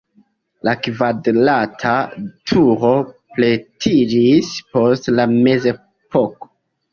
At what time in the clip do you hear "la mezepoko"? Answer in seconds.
5.21-6.51